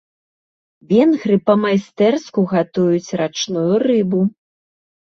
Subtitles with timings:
[0.91, 4.21] Венгры па-майстэрску гатуюць рачную рыбу.